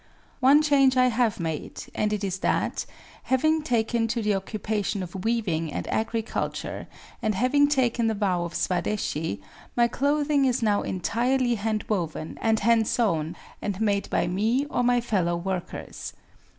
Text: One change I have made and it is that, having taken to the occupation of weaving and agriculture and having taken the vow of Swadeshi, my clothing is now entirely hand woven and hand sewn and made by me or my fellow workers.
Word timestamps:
One 0.39 0.63
change 0.63 0.97
I 0.97 1.09
have 1.09 1.39
made 1.39 1.83
and 1.93 2.11
it 2.11 2.23
is 2.23 2.39
that, 2.39 2.87
having 3.25 3.61
taken 3.61 4.07
to 4.07 4.23
the 4.23 4.33
occupation 4.33 5.03
of 5.03 5.23
weaving 5.23 5.71
and 5.71 5.85
agriculture 5.93 6.87
and 7.21 7.35
having 7.35 7.67
taken 7.67 8.07
the 8.07 8.15
vow 8.15 8.43
of 8.43 8.55
Swadeshi, 8.55 9.41
my 9.75 9.87
clothing 9.87 10.45
is 10.45 10.63
now 10.63 10.81
entirely 10.81 11.53
hand 11.53 11.83
woven 11.87 12.39
and 12.41 12.61
hand 12.61 12.87
sewn 12.87 13.35
and 13.61 13.79
made 13.79 14.09
by 14.09 14.25
me 14.25 14.65
or 14.71 14.81
my 14.83 15.01
fellow 15.01 15.37
workers. 15.37 16.13